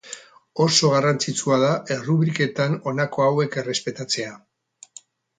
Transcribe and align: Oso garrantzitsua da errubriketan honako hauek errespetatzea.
Oso 0.63 0.87
garrantzitsua 0.93 1.59
da 1.63 1.67
errubriketan 1.95 2.73
honako 2.91 3.25
hauek 3.27 3.57
errespetatzea. 3.65 4.33